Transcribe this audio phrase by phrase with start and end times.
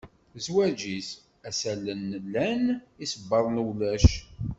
[0.45, 1.09] Zwaǧ-is,
[1.47, 2.63] assalen llan,
[3.03, 4.07] isebbaḍen ulac.